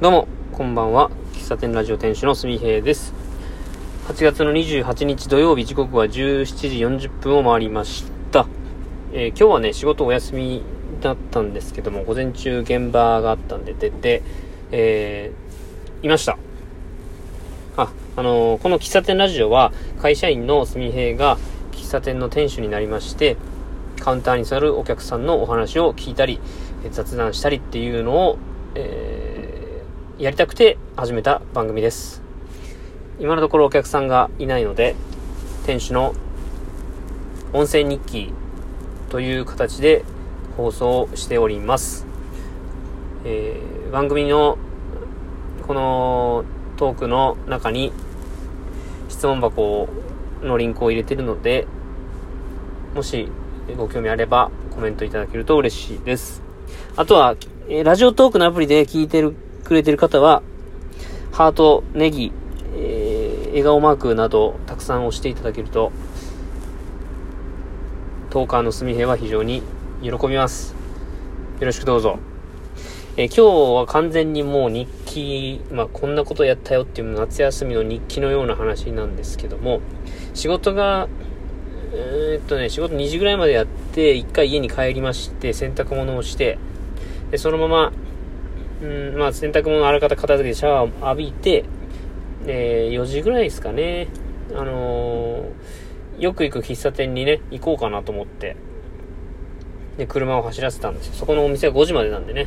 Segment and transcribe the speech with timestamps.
[0.00, 1.10] どうも、こんばんは。
[1.34, 3.12] 喫茶店ラジオ店主のすみへいです。
[4.08, 8.46] 8月の28日土曜日、時刻は17時40分を回りました。
[9.12, 10.62] えー今日はね、仕事お休み
[11.02, 14.22] だったんですけども、午前中現場があったんで出て、
[14.72, 16.38] えーいました。
[17.76, 19.70] あ、あのーこの喫茶店ラジオは、
[20.00, 21.36] 会社員のすみへいが
[21.72, 23.36] 喫茶店の店主になりまして、
[24.00, 26.40] カウンターに座るお客さんのお話を聞いたり、
[26.90, 28.38] 雑談したりっていうのを、
[28.76, 29.39] えー
[30.20, 32.20] やりたくて始めた番組です。
[33.20, 34.94] 今のところお客さんがいないので、
[35.64, 36.14] 店主の
[37.54, 38.30] 音声日記
[39.08, 40.04] という形で
[40.58, 42.04] 放送しております。
[43.24, 44.58] えー番組の
[45.66, 46.44] この
[46.76, 47.90] トークの中に
[49.08, 49.88] 質問箱
[50.42, 51.66] のリンクを入れてるので、
[52.94, 53.26] もし
[53.74, 56.42] ご興味あればコメントいただけると嬉しいです。
[56.94, 57.36] あとは、
[57.84, 59.34] ラジオトークのアプリで聞いてる、
[59.70, 60.42] くれてる方は、
[61.30, 62.32] ハート、ネギ、
[62.74, 65.92] えー笑顔マークなどたくさん押していただけると、
[68.30, 69.62] トーカーのすみへは非常に
[70.02, 70.74] 喜びます。
[71.60, 72.18] よろしくどうぞ。
[73.16, 79.80] えー今日は完全にもう日記、まあこんなことやったよっていう夏休みの日記のような話なんですけども、
[80.34, 81.06] 仕事が、
[81.94, 86.58] えーっとね、仕事2時ぐらいまでやって、1回家に帰りまして、洗濯物をして、
[87.30, 87.92] で、そのまま、
[88.82, 91.64] うん、まあ洗濯物あらかた片付けてシャワーを浴びて、
[92.46, 94.08] えー4時ぐらいですかね、
[94.52, 98.54] あのーよく行く喫茶店にね、行こうかなと思って、
[99.96, 101.14] で、車を走らせたんですよ。
[101.14, 102.46] そこのお店は5時までなんでね、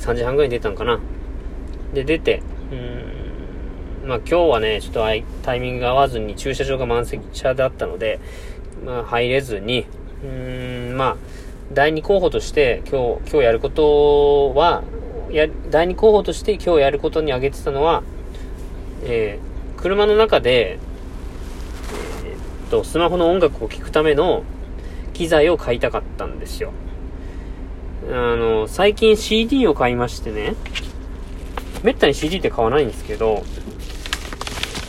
[0.00, 1.00] 3時半ぐらいに出たのかな。
[1.94, 2.42] で、出て、
[4.02, 5.00] うん、まあ今日はね、ちょっと
[5.42, 8.20] タイミングが合わずに駐車場が満席車だったので、
[8.84, 9.86] まあ入れずに、
[10.22, 11.16] うん、まあ、
[11.72, 14.84] 第二候補として今日、今日やることは、
[15.36, 18.02] や、第二候補として今日やることに挙げてたのは、
[19.04, 20.78] えー車の中で、
[22.24, 24.42] えーっと、スマホの音楽を聴くための
[25.12, 26.72] 機材を買いたかったんですよ。
[28.10, 30.54] あの、最近 CD を買いましてね、
[31.82, 33.44] めったに CD って買わないんですけど、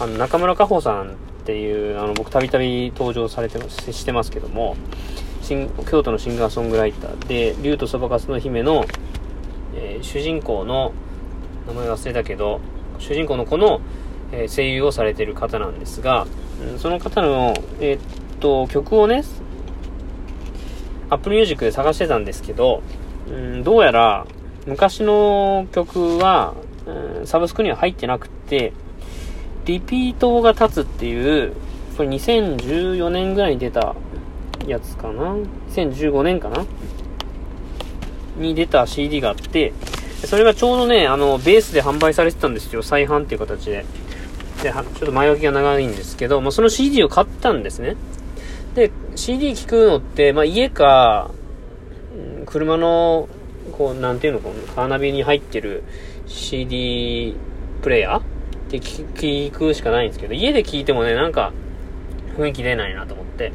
[0.00, 4.76] あの、中村佳穂さんっていう、あの、僕たびたび登場されてます、してますけども、
[5.90, 8.84] 京都のシンガーソングライターで、竜とそばかすの姫の、
[9.76, 10.92] えー主人公の、
[11.66, 12.60] 名前忘れたけど、
[12.98, 13.80] 主人公の子の、
[14.32, 16.26] えー声優をされてる方なんですが、
[16.70, 18.00] うんその方の、えーっ
[18.40, 19.24] と、曲をね、
[21.10, 22.82] Apple Music で探してたんですけど、
[23.28, 24.26] うん、どうやら
[24.66, 26.54] 昔の曲は、
[26.86, 28.72] うんサブスクには入ってなくて、
[29.64, 31.52] リピートが立つっていう、
[31.96, 33.96] これ2014年ぐらいに出た
[34.66, 35.34] やつかな
[35.70, 36.64] ?2015 年かな？
[38.36, 39.72] に出た CD があって、
[40.24, 42.82] それがちょうどね、あの、ベースで販売されてたんですよ。
[42.82, 43.84] 再販っていう形で。
[44.62, 47.96] で、ちょっと前置きが長いんですけど、まあ、その CD を買ったんですね。
[48.74, 51.30] で、CD 聞くのって、まあ、家か、
[52.46, 53.28] 車の、
[53.72, 55.82] こう、なんていうの、こうカーナビに入ってる
[56.26, 57.36] CD
[57.82, 58.22] プレイヤーっ
[58.70, 61.52] て聞くしかないんですけど、家で聞いてもね、なんか、
[62.36, 63.52] 雰囲気出ないなと思って、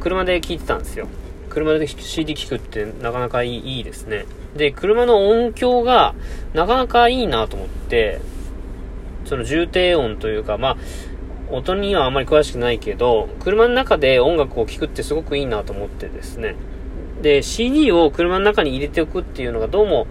[0.00, 1.08] 車で聞いてたんですよ。
[1.54, 4.26] 車で CD 聞くってなかなかいいですね。
[4.56, 6.16] で、車の音響が
[6.52, 8.20] なかなかいいなと思って、
[9.24, 10.76] その重低音というか、まあ、
[11.50, 16.56] 音にはあまり詳しくないけど、車の中で音楽を聴くってすごくいいなと思ってですね。
[17.22, 20.08] で、CD を車の中に入れておくっていうのがどうも、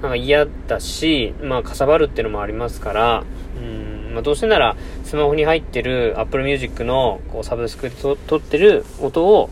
[0.00, 3.24] なんか嫌だし、まあ、かさばるっていうのもありますから、
[3.58, 9.50] うん、まあ、どうせなら、スマホに入ってる Apple Music の、こう、サブスクで撮ってる音を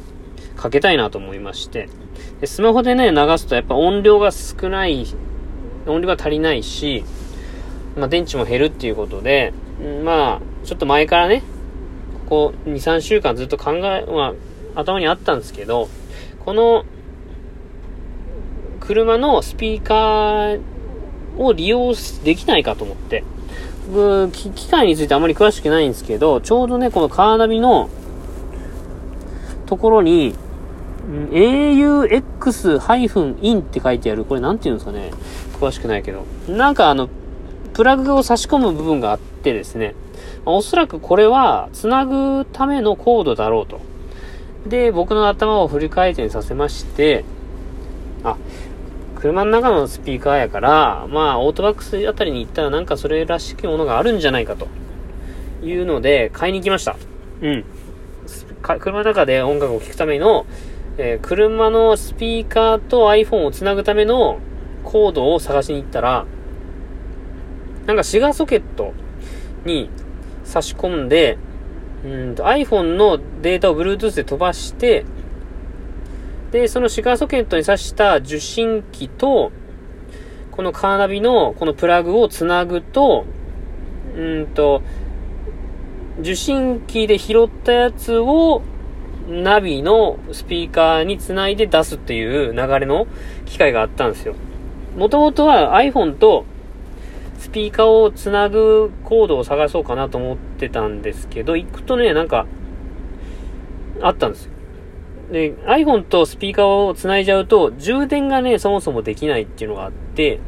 [0.56, 1.88] かけたいなと思いまして。
[2.40, 5.06] で、スマホでね、流すとやっぱ音量が少ない、
[5.86, 7.04] 音量が足りないし、
[7.96, 9.52] まあ、電池も減るっていうことで、
[10.04, 11.42] まあ、ちょっと前からね、
[12.28, 14.34] ここ2、3週間ずっと考え、ま
[14.74, 15.88] あ、頭にあったんですけど、
[16.44, 16.84] この、
[18.80, 20.60] 車のスピーカー
[21.38, 23.24] を利用できないかと思って。
[23.92, 27.88] 僕、機械についてあまり詳しくないんですけど、ちょうどね、このカーナビの
[29.66, 30.34] ところに、
[31.32, 32.10] AUX-IN
[33.60, 34.24] って書いてある。
[34.24, 35.10] これなんて言うんですかね。
[35.60, 36.24] 詳しくないけど。
[36.48, 37.08] なんかあの、
[37.72, 39.94] プラグを差し込む部分があってですね。
[40.44, 43.80] まあおそらくこれは、つなぐためのコードだろうと。
[44.66, 47.24] で、僕の頭を振り回転させまして、
[48.22, 48.36] あ、
[49.16, 54.68] 車の中のスピーカーやから、まあ、オートバックスあたりに行ったらなんかそれらしきものがあるんじゃないかと。
[55.62, 56.96] いうので、買いに行きました。
[57.40, 57.64] うん。
[58.62, 60.46] 車の中で音楽を聴くための、
[60.96, 64.38] えー車のスピーカーと iPhone をつなぐための
[64.84, 66.26] コードを探しに行ったら、
[67.86, 68.92] なんかシガーソケット
[69.64, 69.90] に
[70.44, 71.38] 差し込んで、
[72.04, 75.04] うんと iPhone のデータを Bluetooth で飛ばして、
[76.52, 79.50] で、そのシガーソケットに挿した受信機と、
[80.52, 83.24] このカーナビのこのプラグをつなぐと、
[84.16, 84.82] うんと、
[86.20, 88.62] 受信機で拾ったやつを
[89.28, 93.06] ナビのスピーカーにつないで出すっていう流れの
[93.46, 94.34] 機械があったんですよ。
[94.96, 96.44] もともとは iPhone と
[97.38, 102.46] スピーカーをつなぐコードを探そうかなと思ってたんですけど、行くとね、なんか、
[104.00, 104.52] あったんですよ。
[105.30, 110.40] で、iPhone とスピーカーをつないじゃうと、充電がね、そもそもできないっていうのがあって、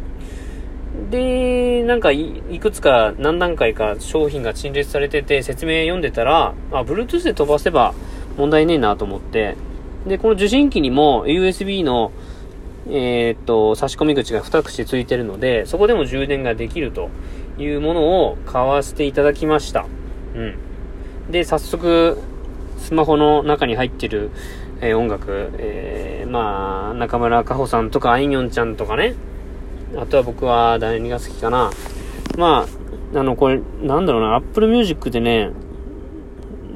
[1.10, 7.94] で、なんかい、いくつか何段階か商品が陳列されてて、説明読んでたら、あ、Bluetooth で飛ばせば
[8.36, 9.56] 問題ねえなと思って、
[10.06, 12.12] で、この受信機にも USB の、
[12.88, 17.10] えー、っと、差し込み口が2口ついてるので、そこでも充電ができると
[17.58, 19.86] いうものを買わせていただきました。
[20.34, 20.54] うん。
[21.30, 22.18] で、早速、
[22.78, 24.30] スマホの中に入ってる、
[24.80, 29.14] えー、音楽、えー、まあ、中村佳穂さんとか、あいみょんちゃんとかね。
[29.96, 31.70] あとは僕は何が好きかな。
[32.36, 32.66] ま
[33.14, 35.50] あ、あの、これ、なんだろうな、Apple Music でね、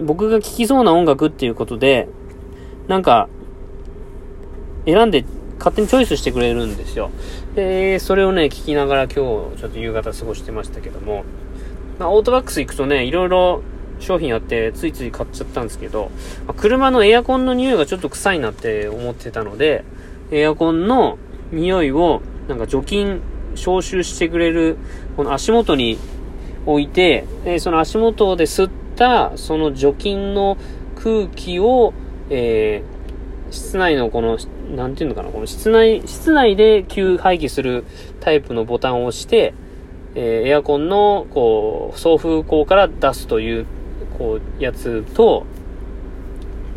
[0.01, 2.09] 僕が聴きそうな音楽っていうことで、
[2.89, 3.29] なんか、
[4.87, 5.25] 選んで
[5.59, 7.11] 勝手にチョイスしてくれるんですよ。
[7.55, 11.25] で、それをね、聞きながら今日、ちょっと夕方過ごしてましたけども、
[11.99, 13.63] まあ、オートバックス行くとね、いろいろ
[14.01, 16.11] 商品あってついつい買っちゃったんですけど、
[16.47, 19.85] まあ、車のエアコンの匂いがちょっと臭いなって思ってたので、
[20.31, 21.19] エアコンの
[21.53, 23.21] 匂いをなんか除菌、
[23.55, 24.77] 消臭してくれる、
[25.17, 25.99] この足元に
[26.67, 28.71] 置いて、でその足元で吸っ
[29.01, 30.59] た、その除菌の
[30.95, 31.95] 空気を、
[32.29, 34.39] えー、室内のこの、
[34.77, 37.85] なんていうのかな、この室内、室内で吸排気する
[38.21, 39.55] タイプのボタンを押して、
[40.15, 43.67] えー、エアコンの、こう、送風口から出すという
[44.19, 45.47] こう、やつと、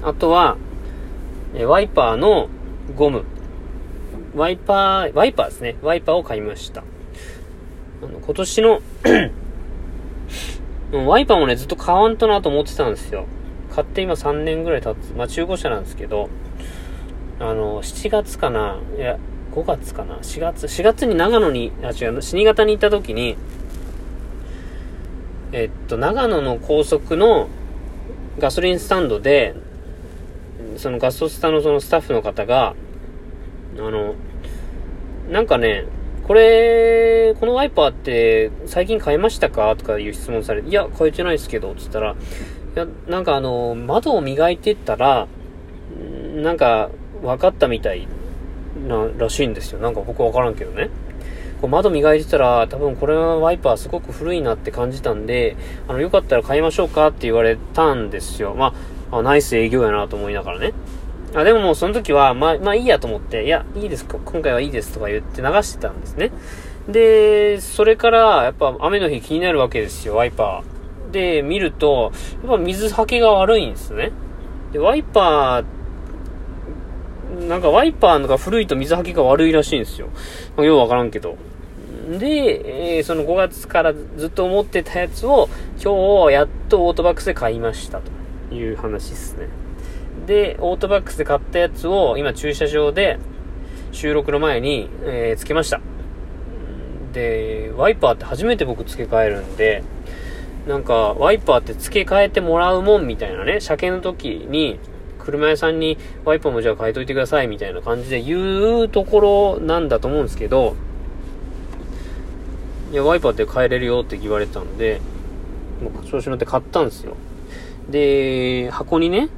[0.02, 0.56] あとは、
[1.54, 2.48] えワイパーの
[2.96, 3.26] ゴム。
[4.34, 5.76] ワイパー、ワイパーですね。
[5.82, 6.84] ワイパーを買いました。
[8.02, 8.82] あの、今年の
[10.94, 13.26] ワイパーもね、ずっと買わんとなと思ってたんですよ。
[13.74, 15.14] 買って今3年ぐらい経つ。
[15.16, 16.30] まあ中古車なんですけど、
[17.40, 19.18] あの、7月かな、いや、
[19.54, 23.38] 5月かな、4月、4月に長野に、あ、違う、新潟に行った時に、
[25.52, 27.48] えっと、長野の高速の
[28.40, 29.56] ガソリンスタンドで、
[30.78, 32.76] そのガソスタのそのスタッフの方が、
[33.78, 34.16] あの、
[35.32, 35.86] なんかね、
[36.28, 39.76] これ、このワイパーって最近買いましたか？
[39.76, 42.16] とかいう質問されて、いや、買えてないですけど、つったら、い
[42.80, 45.28] や、なんかあの、窓を磨いてったら、
[46.36, 46.90] なんか
[47.22, 48.08] 分かったみたい
[48.88, 49.80] な、らしいんですよ。
[49.80, 50.90] なんか僕わからんけどね。
[51.62, 55.56] こう窓磨いてたら、多分これはワイパーすごく古いなって感じたんで、
[55.88, 58.54] あの、よかったら買いましょうかって言われたんですよ。
[58.54, 58.74] ま
[59.12, 60.74] あ、あナイス営業やなと思いながらね。
[61.36, 66.32] あ、でももうその時は、まあ、まあいいやと思って、いや、いいですか、今回はいいですとか言って流してたんですね。
[66.88, 71.12] で、それから、やっぱ雨の日気になるわけですよ、ワイパー。
[71.12, 72.12] で、見ると、
[72.44, 74.12] やっぱ水はけが悪いんですね。
[74.72, 80.10] で、ワイパー、なんかワイパーのが古いと水はけが悪いらしいんですよ。
[80.56, 81.38] まようわからんけど。
[82.20, 85.50] で、えー、その5月からずっと思ってたやつを、
[85.82, 88.02] 今日やっとオートバックスで買いました
[88.50, 89.63] という話ですね。
[90.26, 93.20] で、オートバックスで買ったやつを今駐車場で
[93.92, 95.82] 収録の前に、えー、つけました。
[97.14, 99.84] で、ワイパーって初めて僕付け替えるんで、
[100.68, 104.80] なんか、ワイパーって付け替えてもらうもんみたいなね、車検の時に、
[105.20, 110.76] 車屋さんにワイパーもじゃあ変えといてくださいみたいな感じで言うところなんだと思うんですけど、
[112.92, 115.02] いや、ワイパーって変えれるよって言われたんで、
[115.82, 117.16] もう調子乗って買ったんですよ。
[117.90, 119.30] で、箱にね、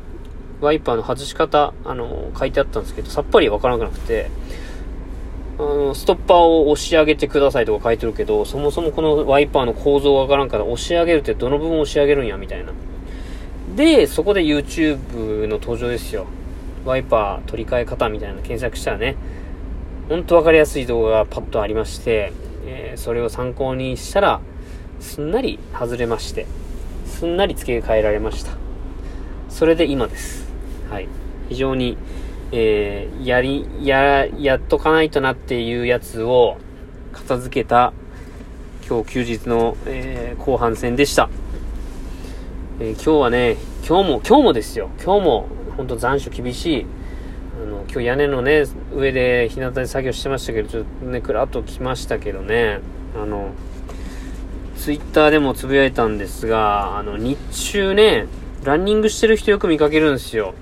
[0.61, 4.29] ワイパーの外し方、あの、書いてあったんですけど、さっぱりわからなくなくて、
[5.57, 12.71] あの、ストッパーを押し上げてくださいとか書いてるけど、そもそもこのワイパーの構造がわからんから押し上げるってどの部分押し上げるんや、みたいな。
[13.75, 16.25] で、そこで YouTube の登場ですよ。
[16.85, 19.15] ワイパー取り替え方みたいな検索したらね、
[20.07, 22.31] ほんとわかりやすい動画がパッとありまして、
[22.67, 24.39] えー、それを参考にしたら、
[24.99, 26.45] すんなり外れまして、
[27.05, 28.51] すんなり付け替えられました。
[29.49, 30.44] それで今です。
[30.89, 31.07] はい。
[31.49, 31.97] 非常に、
[32.51, 36.57] えー、やり、や、やっとかないとなっていうやつを
[37.13, 37.93] 片付けた
[38.87, 41.27] 今日休日の、えー、後半戦でした。
[42.79, 44.91] えー、今日はね、今日も、今日もですよ。
[45.03, 46.85] 今日も、ほんと残暑厳しい。
[47.63, 52.79] あの、今日屋根のね、上で日向で作業してましたけど、ちょっとね、くらっと来ましたけどね、
[53.19, 53.49] あの、
[54.77, 57.39] ツイッターでもつぶやいたんですが、あの、日
[57.71, 58.27] 中ね、
[58.63, 60.53] ランニングしてる人よく見かけるんですよ。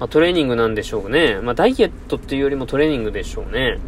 [0.00, 1.40] まあ、トレーニングなんでしょうね。
[1.40, 3.78] まあ、ダイエットっていうよりもトレーニングでしょうね。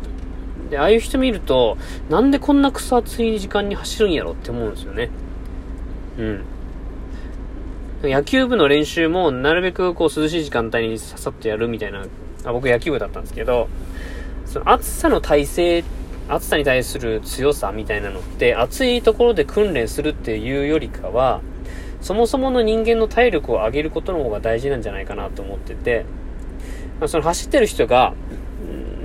[0.70, 1.76] で、ああいう人見ると、
[2.08, 5.10] なんでこんな草暑い時間に走るんやろって思うんですよね。
[6.18, 6.44] うん。
[8.02, 12.04] 野球部の練習もなるべくこう涼しい時間帯にささっとやるみたいな、
[12.44, 13.68] あ僕野球部だったんですけど、
[14.44, 15.82] その暑さの耐性、
[16.28, 21.40] 暑さに対する強さみたいなのって、暑いところで訓練するっていうよりかは、
[22.06, 26.06] そもそもの人間の体力を上げることの方が大事なんじゃないかなと思ってて、
[27.00, 28.14] まあ、その走ってる人が、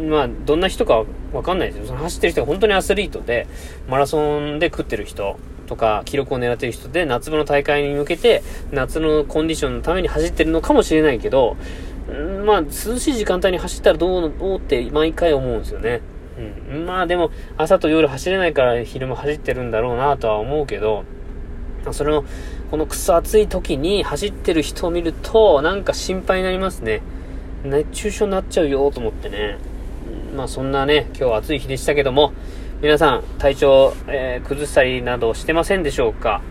[0.08, 1.04] まあ、どんな人か
[1.34, 1.88] わかんないですよ。
[1.88, 3.48] その走ってる人が本当にアスリートで、
[3.90, 11.58] マラソンで食ってる人とか、記録を狙ってる人で、夏場の大会に向けて、夏のコンディションのために走ってるのかもしれないけど、
[12.46, 16.02] まあ、涼しい時間帯に走ったらどう、どうって毎回思うんですよね。
[16.72, 16.86] うん。
[16.86, 21.04] まあでも、朝と夜走れないから昼も走ってるんだろうなとは思うけど、
[21.92, 22.24] それの、
[22.72, 27.02] このくそ暑い時に走ってる人を見ると、なんか心配になりますね。
[27.66, 29.58] 熱中症になっちゃうよと思ってね。
[30.36, 32.32] まあそんなね、今日暑い日でしたけども、
[32.82, 36.42] 皆さん体調、えー、崩したりなどしてませんでしょうか？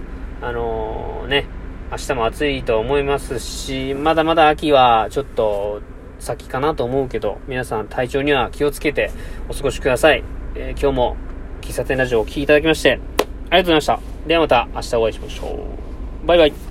[0.42, 1.46] あのー、ね、
[1.90, 5.80] 明日も暑いと思いますし、まだまだ秋はちょっと
[6.18, 9.10] 先かなと思うけど、皆さん体調には気をつけて
[9.48, 10.22] お過ごしください。
[10.54, 11.16] えー、今日も
[11.62, 14.00] 喫茶店ラジオをお聴きいただきまして、ありがとうございました。
[14.26, 15.46] ではまた明日お会いしましょ
[15.76, 15.79] う。
[16.24, 16.69] バイバイ。